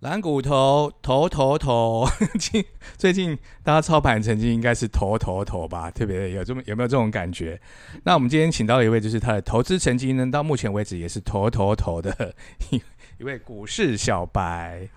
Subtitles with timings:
[0.00, 2.06] 蓝骨头头头头，
[2.38, 2.64] 近
[2.96, 5.90] 最近大家操盘成绩应该是头头头吧？
[5.90, 7.60] 特别有这么有没有这种感觉？
[8.04, 12.32] 那我们今天请到一位，就是他的投资成绩呢，到目前为止也是头头头的
[12.70, 12.80] 一
[13.18, 14.88] 一位股市小白。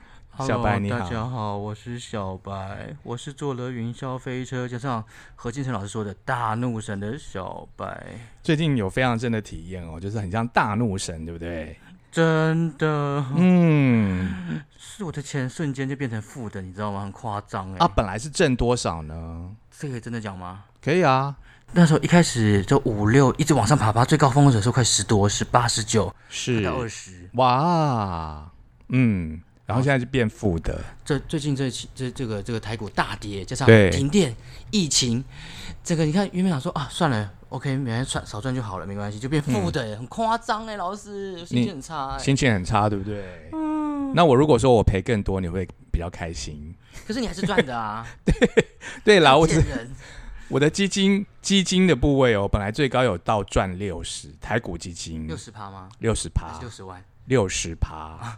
[0.47, 5.03] 小白你好大家好，我是小白，我是坐了云霄飞车，加上
[5.35, 8.01] 何金城老师说的大怒神的小白，
[8.41, 11.75] 最近有非常真的体验哦，就是很像大怒神，对不对？
[12.11, 17.01] 真的嗯，是我的钱瞬间就变成负的，你知道吗？
[17.01, 17.77] 很夸张哎。
[17.77, 19.49] 啊，本来是挣多少呢？
[19.71, 20.65] 这个真的讲吗？
[20.83, 21.35] 可以啊，
[21.71, 27.29] 那时候一开始就五六，一直往上爬，爬最高峰的时候快十多，是八、十九，是到二十。
[27.35, 28.51] 哇，
[28.89, 34.35] 嗯，然后现在就变负的，这最近这期这这个这个台股大跌，加上停电、
[34.69, 35.23] 疫情，
[35.83, 42.19] 这个你看原本想说啊，算了，OK，每天赚少赚就好了，没关系，就变负的耶，很夸张哎，老师心情很差哎。
[42.19, 43.49] 心情很差，对不对？
[43.53, 46.75] 嗯，那我如果说我赔更多，你会比较开心？
[47.07, 48.05] 可是你还是赚的啊，
[49.05, 49.91] 对啦，我只贱人。
[50.49, 55.87] 我的基金基金的部位哦，本来最高有到赚六十，台股基金六十趴吗？
[55.99, 57.01] 六十趴，六十万？
[57.27, 58.37] 六十趴。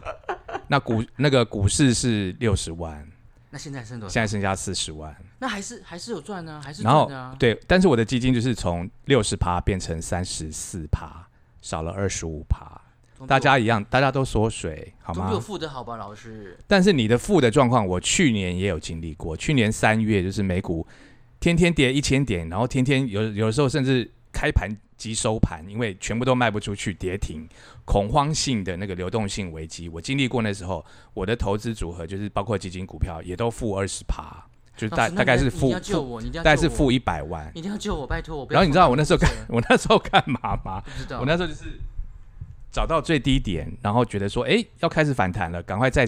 [0.68, 3.06] 那股那个股市是六十万，
[3.50, 4.12] 那现在剩多少？
[4.12, 5.14] 现在剩下四十万。
[5.38, 7.36] 那还是还是有赚呢，还是然后赚的啊。
[7.38, 11.26] 对，但是我的基金就是从六十趴变成三十四趴，
[11.60, 12.80] 少了二十五趴。
[13.16, 15.40] 总比大家一样，大家都缩水，好吗总比我？
[15.40, 16.58] 付的好吧，老师。
[16.66, 19.36] 但是你的负的状况，我去年也有经历过。
[19.36, 20.84] 去年三月就是美股
[21.38, 27.46] 天天跌一千点，然后天天有有的时候甚至开盘即收盘，因为全部都卖不出去，跌停，
[27.84, 30.40] 恐慌性的那个流动性危机，我经历过。
[30.42, 34.44] 那时候我的投资组合就是包括基金、股票也都负二十趴，
[34.76, 35.72] 就大大概是负
[36.32, 37.50] 大概是负一百万。
[37.54, 38.46] 一定要救我，拜托我。
[38.50, 40.80] 然后你知道我那时候干，我那时候干嘛吗？
[40.80, 41.80] 不知道，我那时候就是
[42.70, 46.06] 找到最低点，然后觉得说，哎，要开始反弹了，赶快再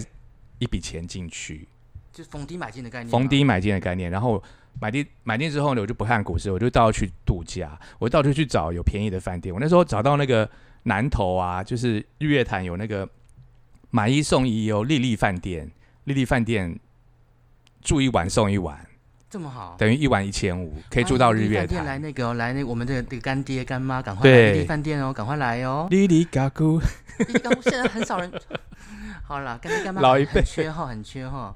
[0.59, 1.67] 一笔钱进去。
[2.13, 3.11] 就是逢低买进的概念。
[3.11, 4.41] 逢低，买进的概念，然后
[4.79, 9.53] 买地买进之后呢，我就不看股市，我就到处去度假，我到处去找有便宜的饭店。
[9.53, 10.49] 我那时候找到那个
[10.83, 13.07] 南投啊，就是日月潭有那个
[13.89, 15.71] 买一送一哦，丽丽饭店，
[16.03, 16.79] 丽丽饭店
[17.81, 18.85] 住一晚送一晚，
[19.29, 21.97] 这么好，等于一晚一千五，可以住到日月饭店来。
[21.97, 25.87] 那个哦来那个我们的这个干爹干妈，赶快对来丽饭店哦，赶快来哦。
[25.89, 26.81] 丽丽嘎咕，
[27.63, 28.31] 现在很少人。
[29.23, 31.53] 好了，干爹干妈老一辈很缺哈，很缺哈。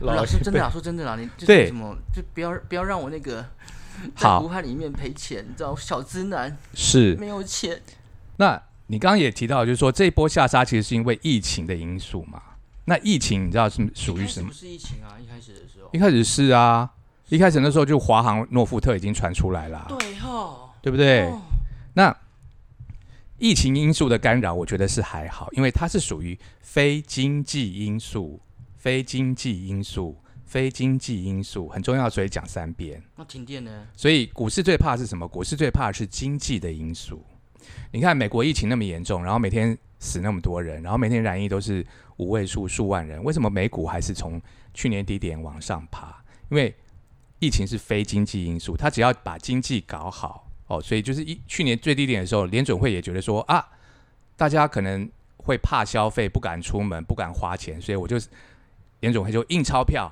[0.00, 3.44] 老老师真的，说真的啦，你就什么就不要不要让我那个
[4.16, 7.80] 在好股海里面赔钱，你知道小资男是没有钱。
[8.36, 12.42] 那你刚刚也提到，就是说这一波下杀其实是因为疫情的因素嘛？
[12.86, 14.54] 那疫情你知道是属于什么不？
[14.54, 15.98] 是疫情啊，一开始的时候一。
[15.98, 16.90] 开始是啊，
[17.28, 21.26] 一开始那时候就华航、诺富特已经传出来了，对吼，对不对？
[21.26, 21.40] 哦
[21.96, 22.14] 那
[23.38, 28.40] 疫情因素的干扰，我觉得是还好，因为它是属于非经济因素、
[28.84, 30.14] 非经济因素、
[30.44, 33.02] 非经济因素很重要，所以讲三遍。
[33.16, 33.86] 那停电呢？
[33.96, 35.26] 所以股市最怕是什么？
[35.26, 37.24] 股市最怕是经济的因素。
[37.92, 41.82] 你看美国疫情那么严重，然后每天死那么多人，然后每天染疫都是
[42.18, 44.38] 五位数、数万人，为什么美股还是从
[44.74, 46.22] 去年低点往上爬？
[46.50, 46.74] 因为
[47.38, 53.66] 疫情是非经济因素，它只要把经济搞好哦，所以就是一去年最低点的时候，联准会也觉得说啊，
[54.36, 58.18] 大家可能会怕消费，不敢出门，不敢花钱，所以我就
[59.04, 60.10] 联总会就印钞票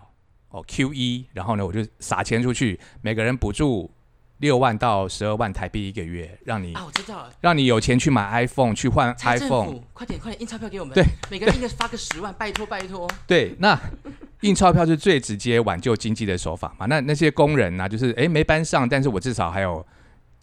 [0.51, 3.91] 哦，Q E，然后呢我就撒钱出去，每个人补助
[4.37, 7.33] 六万到十二万台币一个月，让你啊，我知道了。
[7.41, 9.65] 让你有钱去买 iPhone，去换财政 iPhone。
[9.65, 13.11] 府，快点快点印钞票给我们，对，每个人应该发个十万，拜托拜托。
[13.27, 13.81] 对，那
[14.43, 16.85] 印钞票是最直接挽救经济的手法嘛？
[16.85, 19.87] 那那些工人呢、就是诶没班上，但是我至少还有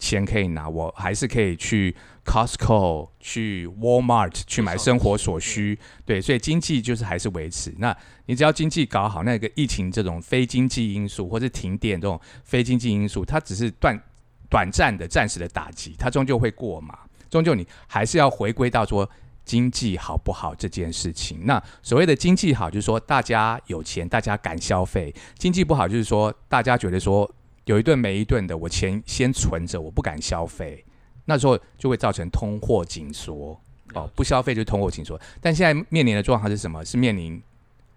[0.00, 1.94] 钱可以拿，我还是可以去
[2.24, 5.78] Costco、去 Walmart 去买生活所需。
[6.04, 7.72] 对，所以经济就是还是维持。
[7.78, 7.96] 那
[8.26, 14.02] 你只要经济搞好，那个疫情这种非经济因素，或是停电这种非经济因素，它只是短
[14.48, 16.98] 短暂的、暂时的打击，它终究会过嘛。
[17.28, 19.08] 终究你还是要回归到说
[19.44, 21.40] 经济好不好这件事情。
[21.44, 27.30] 那所谓的经济好，就是说大家有钱，大家敢消费；经济不好，就是说大家觉得说
[27.64, 30.84] 有一顿没一顿的，我钱先存着，我不敢消费，
[31.24, 33.60] 那时候就会造成通货紧缩。
[33.94, 35.20] 哦，不消费就是通货紧缩。
[35.40, 36.84] 但现在面临的状况是什么？
[36.84, 37.42] 是面临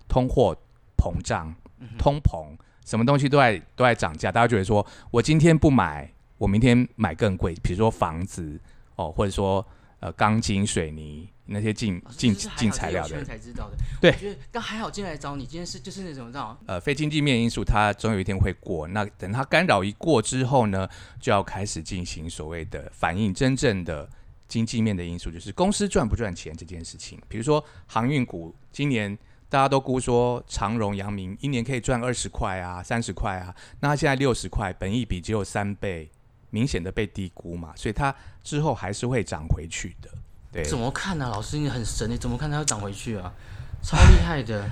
[0.07, 0.57] 通货
[0.97, 1.53] 膨胀、
[1.99, 2.47] 通膨，
[2.83, 4.31] 什么东西都在都在涨价。
[4.31, 8.59] 大家觉得说我今天不买，我明天买更贵，比如说房子
[8.95, 9.65] 哦，或者说
[9.99, 13.77] 呃钢筋、水泥那些进进进材料的才知道的。
[13.99, 18.87] 对我觉得刚还好进来找你，今天是就是那种这样，呃非经济面因素，它总有一天会过。
[18.87, 20.87] 那等它干扰一过之后呢，
[21.19, 24.09] 就要开始进行所谓的反映真正的
[24.47, 27.19] 经济面的因素，就是公司赚不赚钱这件事情。
[27.27, 29.17] 比如说航运股今年
[29.49, 36.09] 大家都估说长荣、阳明一年可以赚二十块啊、三十块啊，那它现在六十块，本益比只有三倍，
[36.49, 40.09] 明显的被低估嘛，所以它之后还是会涨回去的。
[40.53, 43.33] 对，怎么看呢、老师你很神，你怎么看它要涨回去啊？
[43.81, 44.69] 超厉害的，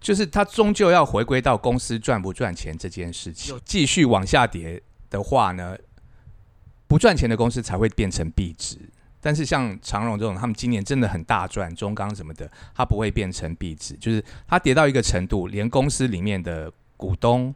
[0.00, 3.60] 就是它终究要回归到公司赚不赚钱这件事情。
[3.64, 5.76] 继续往下跌的话呢，
[6.86, 8.78] 不赚钱的公司才会变成币值。
[9.20, 17.54] 但是像长荣这种，他们今年真的很大赚，中钢什么的，它不会变成币值，就是它跌到一个程度，连公司里面的股东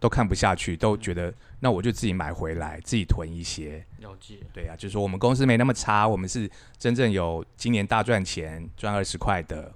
[0.00, 3.84] 都看不下去，都觉得那我就自己买回来，自己囤一些。
[3.98, 4.38] 了解。
[4.52, 9.72] 对啊，就是说我们公司没那么差，我们是真正有今年大赚钱，赚二十块的。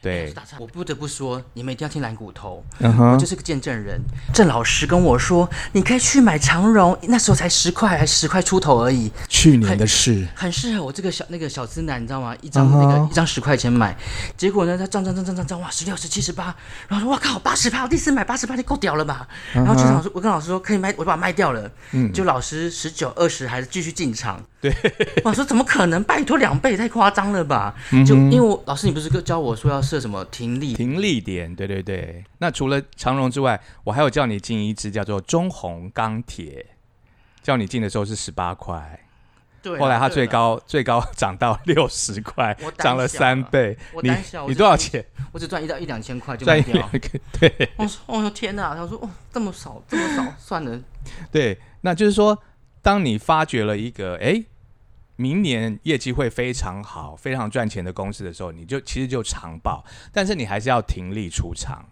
[0.00, 4.00] 对，我不得不说，你们一定要听蓝骨头，嗯我，就是个见证人。
[4.32, 10.24] 郑老师跟我说，你可以去买长荣，那时候才十块，还十块出头而已，去年的事。
[10.36, 12.36] 很适合我这个小那个小资男，你知道吗？
[12.40, 13.96] 一张那个一张十块钱买，
[14.36, 16.54] 结果呢，他涨涨涨涨涨涨，哇，十六、十七、十八，
[16.86, 19.26] 然后说哇靠，八十八，我第一次买八十八就够屌了吧？
[19.52, 21.68] 然后就想说，我跟老师说可以卖，我就把它卖掉了。
[21.90, 24.40] 嗯就老师十九、二十还是继续进场。
[24.60, 24.74] 对，
[25.24, 26.02] 我说怎么可能？
[26.04, 27.74] 拜托两倍，太夸张了吧？
[28.06, 30.74] 就因为我老师，你不是教我说要设什么停利？
[30.74, 32.24] 停利点，对对对。
[32.38, 36.66] 那除了长荣之外，我还有叫你进一支叫做中红钢铁，
[37.42, 39.00] 叫你进的时候是十八块，
[39.62, 43.76] 对啊，后来它最高最高涨到六十块涨了三倍。
[44.02, 45.04] 你我你多少钱？
[45.30, 46.74] 我只赚一到一两千块就赚一卖掉。
[46.74, 47.00] 两个？
[47.38, 48.74] 对我说，哦天哪！
[48.74, 50.80] 他说，哦，这么少，这么少，算了。
[51.30, 52.36] 对，那就是说，
[52.82, 54.44] 当你发掘了一个哎。
[55.20, 61.84] 明年业绩会非常好、非常赚钱的公司的时候，你就其实就长报，但是你还是要停利出场。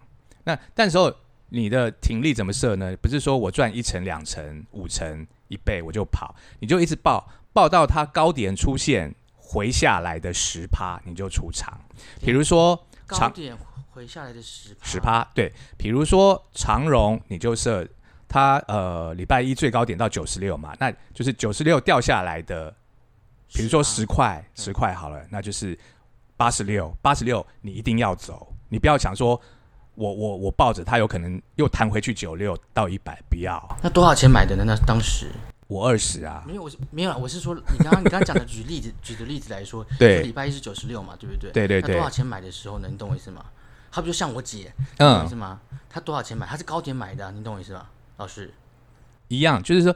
[0.45, 1.13] 那但时候
[1.49, 2.97] 你的停利怎么设呢？
[2.99, 11.81] 不是说我赚一成、两成、五成、一倍我就跑，你就一直报，报到它高点出现回下来的十趴，你就出场。
[12.21, 13.59] 比如说长高点
[13.91, 17.85] 回下来的十十趴，对，比如说长荣，你就设
[18.29, 22.75] 它呃礼拜一最高点到九十六嘛，那就是九十六掉下来的，
[23.53, 25.79] 比如说十块，十块好了，那就是
[26.37, 29.41] 八十六，八十六你一定要走，你不要想说
[29.95, 34.65] 我我我抱着它有可能又弹回去九六到一百，不要，那多少钱买的呢？
[34.67, 35.31] 那当时
[35.69, 41.51] 我二十啊，没有，我是没有啊，我是说你刚刚你刚刚讲的举例子 举的例子来说，对就礼拜一是九十六嘛，对不对？
[41.53, 42.89] 对对对那多少钱买的时候呢？
[42.91, 43.45] 你懂我意思吗？
[43.91, 45.59] 他不就像我姐，你懂我意嗯思，吗？
[45.89, 46.47] 他多少钱买？
[46.47, 47.87] 他是高点买的啊、你懂我意思吗？
[48.17, 48.53] 老师，
[49.29, 49.95] 一样，就是说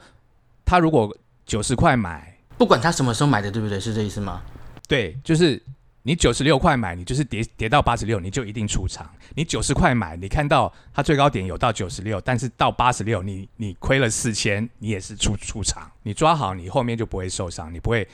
[0.65, 2.37] 他如果九十块买。
[2.59, 3.81] 不管他什么时候买的，对不对？
[3.81, 4.43] 是这意思吗？
[4.87, 5.63] 对，就是
[6.03, 9.11] 你九十六块买，你就是跌跌到八十六，你就一定出场。
[9.35, 15.91] 你九十块买，你看到它最高点有到九十六，但是到八十六，你你亏了四千，你也是出出场。
[16.03, 18.07] 你抓好，你后面就不会受伤，你不会，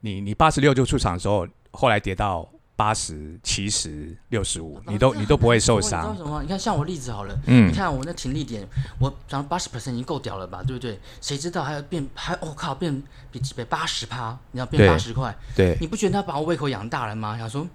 [0.00, 6.16] 你你八十六就出场的时候，后来跌到八十七十六十五，你都你都不会受你知道伤。
[6.16, 6.42] 什么？
[6.42, 8.68] 你看像我例子好了，嗯你，看我那停利点，
[9.00, 11.00] 我涨八十 percent 已经够屌了吧，对不对？
[11.22, 13.02] 谁知道还要变，还我、靠变
[13.32, 17.38] 比几倍八十趴，你要变对八十块，对，你不觉得他把我胃口养大了吗？
[17.38, 17.66] 想说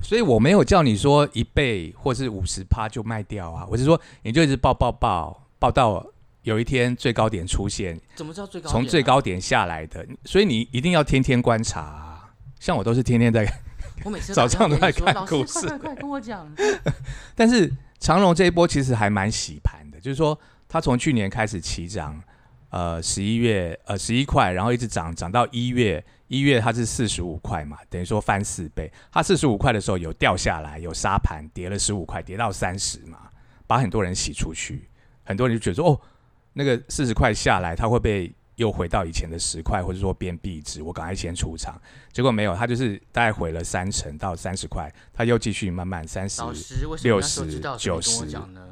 [0.00, 6.06] 所以我没有叫你说一倍或是五十趴就卖掉啊，我是说你就一直报报报报到
[6.42, 12.30] 有一天最高点出现，怎么知道最高、啊从最，高点下来的，所以你一定要天天观察啊、
[12.60, 13.44] 像我都是天天在，
[14.04, 15.66] 我每次早上都在看故事。
[15.66, 16.46] 快快快跟我讲，
[17.34, 20.38] 但是长荣这一波其实还蛮洗盘的，就是说
[20.68, 22.22] 它从去年开始起涨，
[22.70, 28.92] 呃，十一月呃十一块，然后一直涨涨到一月，一月它是四十五块嘛，等于说翻四倍。
[29.10, 33.18] 它四十五块的时候有掉下来，有杀盘，跌了十五块，跌到三十嘛，
[33.66, 34.88] 把很多人洗出去，
[35.24, 36.00] 很多人就觉得说哦，
[36.52, 40.82] 那个四十块下来，它会不会又回到以前的十块，或者说变币值？
[40.82, 41.80] 我赶快先出场，
[42.12, 46.42] 结果没有，他就是大概回了三成到三十块，他又继续慢慢三十。
[46.42, 48.66] 老师为什么那时候知道60所以你跟我90讲呢？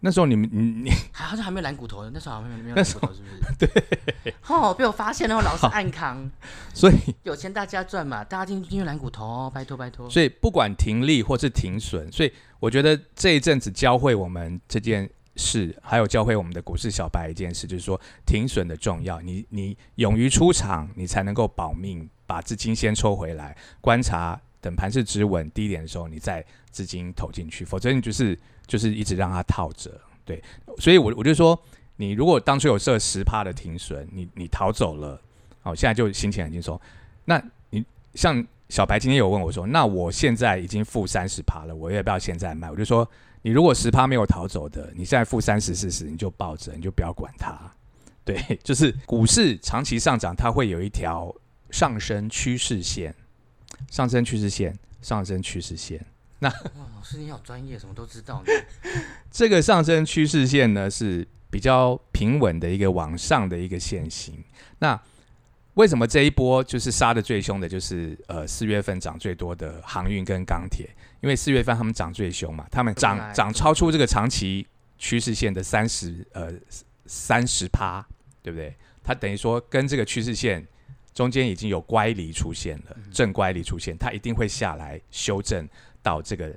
[0.00, 3.66] 那时候你们你你还好像还没有蓝骨头呢，那时候好像没有没有蓝骨头，是不是？
[4.22, 6.30] 对，哦，被我发现了，老是 暗扛，
[6.74, 10.08] 所以有钱大家赚嘛，大家进进去蓝骨头哦，拜托拜托。
[10.08, 19.20] 所以不管停利或是停损，所以我觉得这一阵子教会我们这件事，还有教会我们的股市小白一件事，就是说停损的重要。
[19.20, 29.90] 你你勇于出场，你才能够保命，把资金先抽回来，观察等盘势止稳低点的时候，你再资金投进去，否则你就是就是一直让它套着。
[30.24, 30.42] 对，
[30.78, 31.56] 所以我我就说，
[31.96, 35.20] 你如果当初有设十趴的停损，你你逃走了，
[35.60, 36.80] 好、现在就心情很轻松。
[37.26, 37.40] 那
[37.70, 42.68] 你像小白今天有问我说，那我现在已经负三十趴了，我要不要现在卖？
[42.68, 43.08] 我就说，
[43.46, 47.56] 你如果十趴没有逃走的，你现在负三十、四十，你就抱着，你就不要管它。
[48.24, 51.32] 对， 就是股市长期上涨，它会有一条
[51.70, 53.14] 上升趋势线，
[53.88, 56.04] 上升趋势线，上升趋势线。
[56.40, 58.52] 那哇，老师你好专业，什么都知道呢。
[59.30, 64.42] 这个上升趋势线呢是比较平稳的一个往上的一个线型。
[64.80, 65.00] 那
[65.74, 70.90] 为什么这一波就是杀的最凶的，就是呃四月份涨最多的航运跟钢铁？
[71.26, 74.64] 因为四月份他们涨最凶嘛，他们涨来涨超出这个长期
[74.96, 76.52] 趋势线的三十呃
[77.04, 78.06] 三十趴，
[78.44, 78.72] 对不对？
[79.02, 80.64] 它等于说跟这个趋势线
[81.12, 85.68] 中间已经有乖离出现了，正乖离出现，它一定会下来修正
[86.00, 86.56] 到这个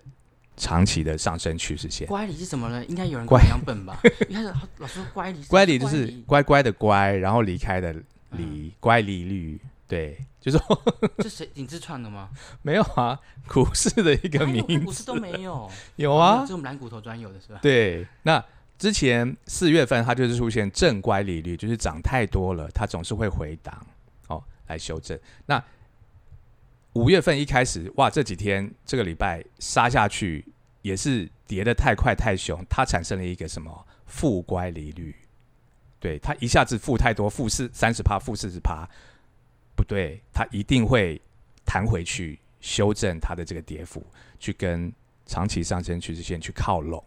[0.55, 2.07] 长期的上升趋势线。
[2.07, 2.85] 乖离是什么呢？
[2.85, 3.99] 应该有人跟乖我一样笨吧？
[4.29, 7.95] 一开始老师说乖离，乖离就是乖乖的乖，然后离开的
[8.33, 10.15] 离，乖离率，对，
[10.49, 10.83] 就是说
[11.19, 12.29] 这谁林志串的吗？
[12.61, 17.59] 没有啊，股市的一个名股市都没有，有啊这，是我们蓝骨头专有的是吧？
[17.61, 18.43] 对，那
[18.77, 23.85] 之前四月份它就是出现正乖离率，就是涨太多了，它总是会回档
[24.27, 25.19] 哦来修正。
[25.45, 25.61] 那
[26.93, 30.45] 五月份一开始，哇，这几天这个礼拜杀下去
[30.81, 35.15] 也是跌的太快太凶，它产生了一个什么负乖离率？
[35.99, 38.87] 对，它一下子负太多，负四三十趴，负四十趴，
[39.79, 41.21] 不对，它一定会
[41.63, 44.05] 弹回去修正它的这个跌幅，
[44.37, 44.91] 去跟
[45.25, 47.01] 长期上升趋势线去靠拢，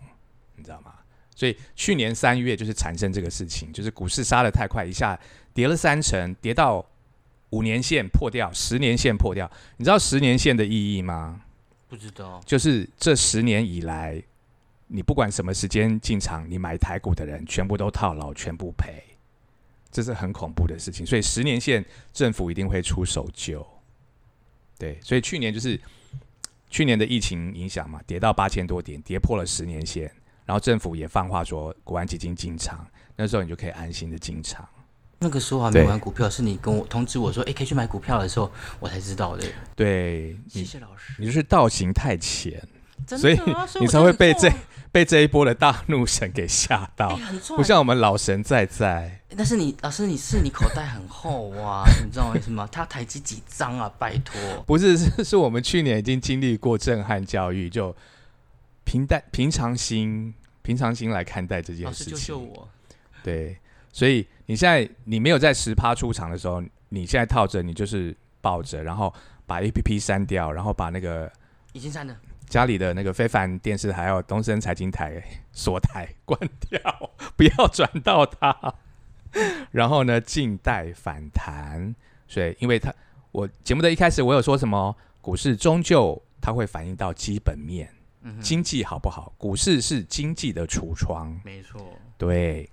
[0.56, 0.94] 你知道吗？
[1.36, 5.18] 所以去年三月就是产生这个事情，就是股市杀的太快，一下
[5.52, 6.82] 跌了三成，跌到
[7.50, 9.50] 五年线破掉，十年线破掉。
[9.76, 11.42] 你知道十年线的意义吗？
[11.90, 14.22] 不知道，就是这十年以来，
[14.86, 19.02] 你不管什么时间进场，你买台股的人全部都套牢，全部赔，
[19.92, 21.06] 这是很恐怖的事情。
[21.06, 23.64] 所以十年线政府一定会出手救。
[24.78, 25.80] 对，所以去年就是
[26.68, 30.10] 去年的疫情影响嘛，跌到八千多点，跌破了十年线，
[30.44, 32.84] 然后政府也放话说国安基金进场，
[33.14, 34.68] 那时候你就可以安心的进场。
[35.20, 39.46] 那个时候还没玩股票，是你跟我通知我说，哎，可以去买股票的时候，我才知道的。
[39.76, 42.68] 对谢你，谢老师，你就是道行太浅，真
[43.06, 43.38] 所以
[43.80, 44.50] 你才会被这
[44.92, 47.18] 被这一波的大怒神给吓到。
[47.56, 49.20] 不像我们老神在在。
[49.36, 52.68] 但是你老师，你是你口袋很厚啊，你知道为什么？
[52.70, 53.90] 他台积几张啊？
[53.98, 57.94] 拜托， 不是， 是是我们去年已经经历过震撼教育，就
[58.84, 62.18] 平淡平常心平常心来看待这件老师事情。
[62.18, 62.68] 救救我！
[63.24, 63.56] 对，
[63.92, 69.12] 所以你现在你没有在十趴出场的时候，你现在套着，你就是抱着，然后
[69.46, 71.32] 把 A P P 删掉，然后把那个
[71.72, 72.14] 已经删了，
[72.52, 78.74] 家里的那个非凡电视台还有东森财经台锁台关掉，不要转到它。
[79.72, 81.94] 然后呢，静待反弹。
[82.28, 82.92] 所以，因为它
[83.30, 87.90] 我节目的一开始我有说什么，股市终究它会反映到基本面，
[88.20, 89.32] 嗯，经济好不好？
[89.38, 91.40] 股市是经济的橱窗。
[91.42, 91.80] 没错。
[92.18, 92.68] 对，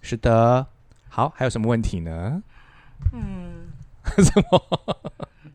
[0.00, 0.64] 是的。
[1.08, 2.40] 好，还有什么问题呢？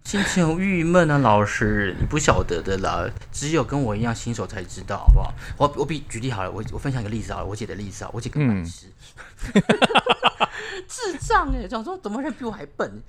[0.03, 5.33] 心情很郁闷啊，老师，你不晓得的啦，只有跟我一样新手才知道，好不好？
[5.57, 8.87] 我我比举例好了，我我分享一个例子好了，我姐的例子啊，我姐更白痴，
[10.87, 13.01] 智障哎、想说怎么人比我还笨？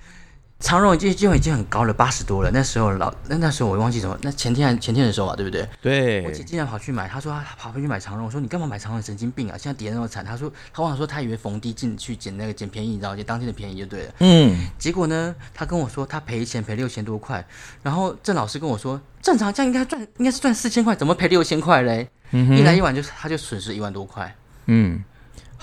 [0.65, 2.51] 长荣已经就已经很高了，八十多了。
[2.51, 5.69] 那时候老那那时候我忘记什么，那前天还前天的时候啊，对不对？
[5.83, 9.03] 对我姐对，竟然跑去买，她说她跑回去买长荣，我说你干嘛买长荣？
[9.03, 9.59] 神经病啊！
[9.59, 14.13] 现在跌得那么惨，她说她忘了说她以为逢低进去捡那个捡便宜，你知道，捡当天的便宜就对了。
[14.21, 17.47] 嗯，结果呢，他跟我说他赔钱赔六千多块，
[17.83, 22.09] 然后郑老师跟我说，正常这样应该赚应该是赚四千块，怎么赔六千块嘞？
[22.31, 24.35] 嗯哼，一来一往就他就损失一万多块。
[24.65, 25.05] 嗯，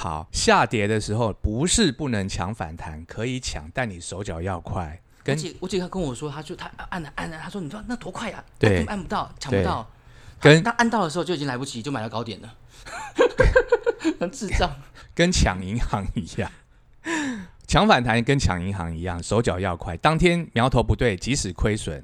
[0.02, 5.00] 好，下跌的时候不是不能抢反弹，可以抢，但你手脚要快。
[5.20, 9.88] 我跟姐我姐她跟我说，她就她按了按了，她说你说那多快啊，对按不到，抢不到。
[10.40, 12.52] 跟他按到的时候就已经来不及，就买到高点了，
[14.20, 14.72] 很智障。
[15.14, 16.52] 跟抢银行一样，
[17.68, 19.96] 抢反弹跟抢银行一样，手脚要快。
[19.98, 22.04] 当天苗头不对，即使亏损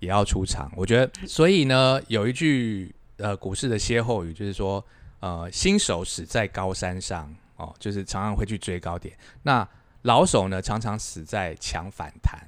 [0.00, 0.70] 也要出场。
[0.76, 4.84] 我觉得，所以呢，有一句呃股市的歇后语，就是说，
[5.20, 9.16] 呃，新手死在高山上哦，就是常常会去追高点。
[9.42, 9.66] 那
[10.02, 12.40] 老手呢，常常死在抢反弹。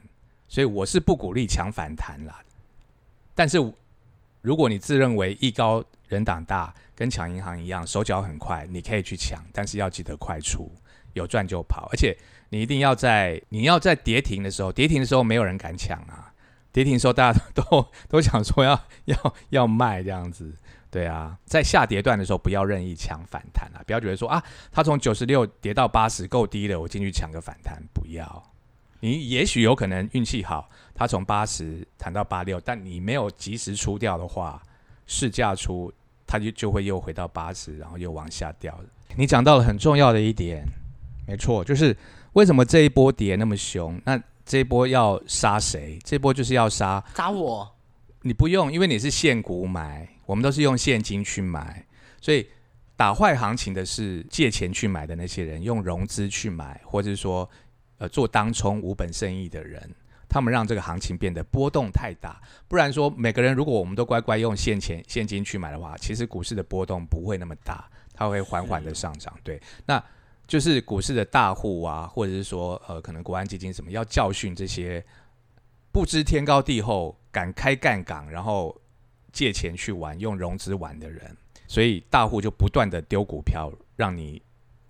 [0.48, 2.40] 所以我是不鼓励抢反弹啦。
[3.36, 3.56] 但是
[4.42, 10.68] 如果你自认为艺高人胆大，跟抢银行一样，手脚很快，你可以去抢，但是要记得快出，
[11.12, 12.16] 有赚就跑，而且
[12.48, 16.32] 你一定要在你要在跌停的时候，跌停的时候没有人敢抢啊，
[16.72, 20.52] 跌停的时候大家都都 都想说要要要卖这样子，
[20.90, 24.42] 对啊，在下跌段的时候不要任意抢反弹啊，不要觉得说啊，
[24.72, 28.42] 它从九十六跌到八十够低了，我进去抢个反弹，不要。
[28.98, 34.60] 你也许有可能运气好，它从八十弹到八六，但你没有及时出掉的话，
[35.06, 35.92] 市价出，
[36.26, 38.78] 它就就会又回到八十，然后又往下掉。
[39.16, 40.66] 你讲到了很重要的一点，
[41.26, 41.96] 没错，就是
[42.34, 43.98] 为什么这一波跌那么凶？
[44.04, 45.98] 那这一波要杀谁？
[46.04, 47.76] 这波就是要杀砸我，
[48.22, 51.84] 你不用，因为你是现股买，我们都是用现金去买，
[52.20, 52.48] 所以
[52.94, 57.50] 打坏行情的是借钱去买的那些人，用融资去买，或者说
[57.98, 59.92] 呃做当冲无本生意的人，
[60.28, 62.40] 他们让这个行情变得波动太大。
[62.68, 69.36] 不然说每个人如果我们都乖乖用现钱现金去买的话，其实股市的波动不会那么大，它会缓缓的上涨。
[69.42, 70.00] 对，那
[70.46, 75.04] 就是股市的大户啊，或者是说呃可能国安基金什么要教训这些
[75.90, 77.16] 不知天高地厚。
[77.32, 78.76] 敢开干港，然后
[79.32, 84.42] 借钱去玩，用融资玩的人，所以大户就不断的丢股票，让你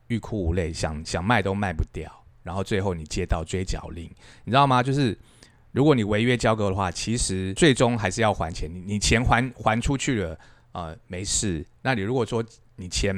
[0.08, 2.10] 欲哭无泪，想想卖都卖不掉，
[2.42, 4.10] 然后最后你接到追缴令，
[4.44, 4.82] 你知道吗？
[4.82, 5.16] 就是
[5.72, 10.38] 如果你违约交割的话，其实最终还是要还钱，你你钱还还出去了，
[10.72, 11.66] 呃，没事。
[11.82, 12.44] 那你如果说
[12.76, 13.14] 你钱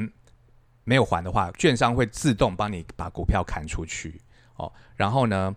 [0.84, 4.20] 没有还的话，券商会自动帮你把股票砍出去，
[4.56, 5.54] 哦，然后呢，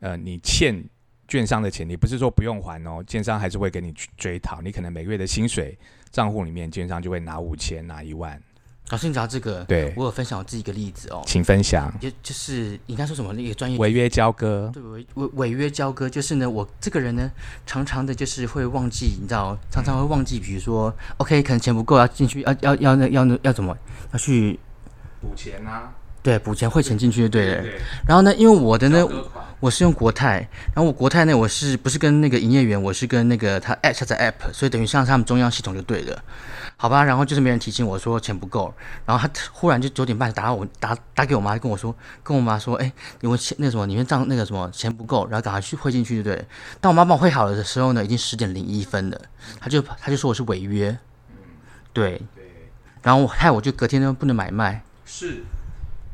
[0.00, 0.84] 呃，你欠。
[1.28, 4.60] 券商的钱，你不是说不用还哦，券商还是会给你追讨。
[4.60, 5.76] 你可能每个月的薪水
[6.10, 8.40] 账户里面，券商就会拿五千、拿一万。
[8.90, 11.92] 老师，你讲这个，对我有分享我自己一个例子哦，请分享。
[12.00, 14.70] 就就是你刚说什么那个专业违约交割？
[14.72, 17.28] 对，违违违约交割就是呢，我这个人呢，
[17.66, 23.76] 常常的就是会忘记，你知道，常常会忘记，比如说，OK，可能钱不够要进去，要要要那要那要怎么
[24.12, 24.56] 要去
[25.20, 25.92] 补钱啊？
[26.26, 27.64] 对，补钱汇钱进去就对了。
[28.04, 29.06] 然后呢，因为我的呢。
[29.58, 32.80] 我是用国泰，然后我国泰呢，我是不是跟那个营业员？
[32.80, 36.22] 我是跟那个他 app 下载 app，所以等于像他们中央系统就对了，
[36.76, 37.02] 好吧？
[37.02, 38.72] 然后就是没人提醒我说钱不够，
[39.06, 42.92] 然后他忽然就九点半打我打打给我妈，跟我说，跟我妈说，哎，
[43.22, 46.46] 你们钱那什么，你们账那个什么钱不够，然后赶快去汇进去，对不对？
[46.82, 49.18] 当我妈帮我汇好了的时候呢，已经十点零一分了，
[49.58, 50.96] 他就他就说我是违约，
[51.94, 52.20] 对，
[53.00, 55.42] 然后害我就隔天就不能买卖，是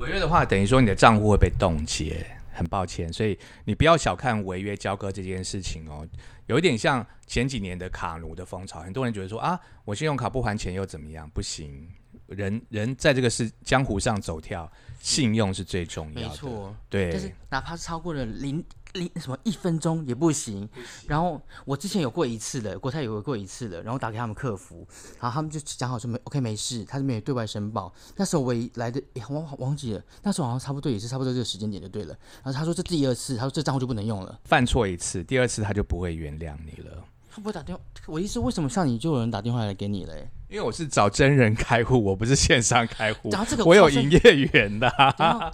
[0.02, 2.26] 违约的话，等于说你的账户会被冻结。
[2.54, 6.06] 很抱歉，所以你不要小看违约交割这件事情哦，
[6.46, 11.28] 有一点像前几年的卡奴的风潮，很多人觉得说啊，我信用卡不还钱又怎么样？
[11.30, 11.88] 不行，
[12.26, 18.62] 人人在这个是江湖上走跳，信用是最重要的，没错，对，但是哪怕是超过了零。
[18.94, 20.68] 零什么一分钟也不行，
[21.06, 24.86] 然后我之前有过一次的，国泰有过一次的，然后打给他们客服，
[25.20, 27.92] 然后他们就讲好说没 OK 没事，他是没有对外申报。
[28.16, 32.16] 那时候我来的，我忘记了，那时候好像差不多也是差不多这个时间点就对了。
[32.42, 37.04] 然后他说这第二次，他说这账户就不能用了，犯错一次，第二次他就不会原谅你了。
[37.30, 40.28] 他不会打电话，我意思为什么像你就有人打电话来给你嘞？
[40.52, 43.30] 因为我是找真人开户，我不是线上开户。
[43.30, 44.18] 然后这个我有营业
[44.52, 44.86] 员的。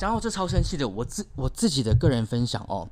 [0.00, 2.88] 然后这超生气的，我自我自己的个人分享哦。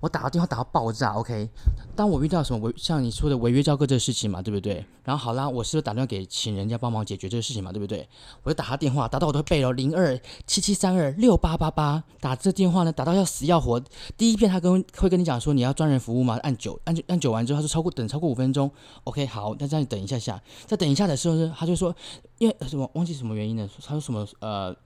[0.00, 1.50] 我打个电话打到爆炸，OK。
[1.96, 4.86] 当我遇到什么违像你说的违约交割这个事情嘛，对不对？
[5.02, 8.08] 然后好啦，我是不是打电话给请人家帮忙解决这个事情嘛，对不对？
[8.44, 10.16] 我就打他电话，打到我都背了零二
[10.46, 13.82] 七七三二六八八八，打这电话呢，打到要死要活。
[14.16, 16.38] 第一遍他跟会跟你讲说你要专人服务吗？
[16.44, 18.70] 按九按按九完之后，他说超过等超过五分钟
[19.02, 21.94] ，OK 好，那这样等一下下，再等一下的时候呢，他就说
[22.38, 23.68] 因为什么忘记什么原因呢？
[23.82, 24.76] 他说什么呃。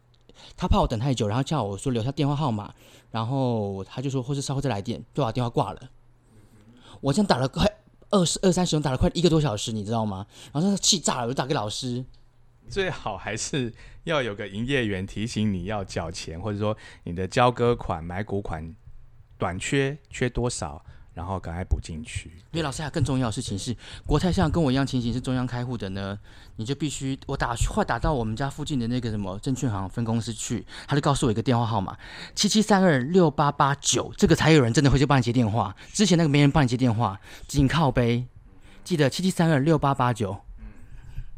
[0.57, 2.75] 他怕我等太久，然后叫我说留下电话号码，
[3.11, 5.91] 然后他就说或是稍后再来电，就把电话挂了。
[7.03, 7.71] 我这样打了快
[8.09, 10.27] 二十二三十钟，打了快一个多小时，你知道吗？
[10.51, 12.03] 然后他气炸了，我就打给老师。
[12.67, 13.73] 最好还是
[14.05, 18.75] 要有个营业员提醒你要缴钱，或者说你的交割款、买股款
[19.37, 20.83] 短缺缺多少。
[21.15, 22.31] 然后赶快补进去。
[22.53, 26.19] 因为老师，还有更重要的事情是，国泰像跟我一样情形是中央开户的呢，
[26.57, 31.97] 你就必须我打话打到我们家附近的那个什么证券行分公司去，他就告诉我一个电话号码
[32.35, 35.75] 七七三二六八八九，这个才有人真的会去帮你接电话。
[35.93, 38.27] 之前那个没人帮你接电话，紧靠背，
[38.85, 40.39] 记得七七三二六八八九。
[40.59, 40.67] 嗯，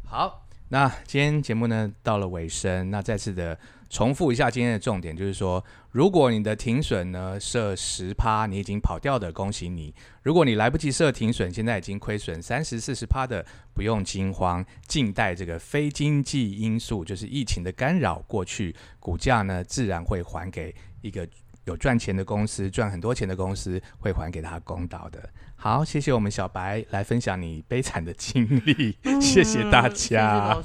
[0.04, 3.58] 好，那今天节目呢到了尾声，那再次的。
[3.94, 21.24] 重复一下今天的重点，就是说，如果你的停损呢设十趴，你已经跑掉的，恭喜你；如果你来不及设停损，现在已经亏损三十四十趴的，不用惊慌，静待这个非经济因素，就是疫情的干扰过去，股价呢自然会还给一个
[21.66, 25.30] 有赚钱的公司，赚很多钱的公司会还给他公道的。
[25.54, 30.60] 好，谢谢我们小白来分享你悲惨的经历，谢谢大家。